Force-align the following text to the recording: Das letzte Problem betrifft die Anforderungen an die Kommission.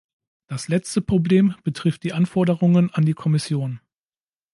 Das 0.47 0.67
letzte 0.67 0.99
Problem 0.99 1.53
betrifft 1.63 2.01
die 2.01 2.11
Anforderungen 2.13 2.89
an 2.91 3.05
die 3.05 3.13
Kommission. 3.13 3.79